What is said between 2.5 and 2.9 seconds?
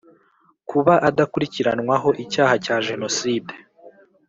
cya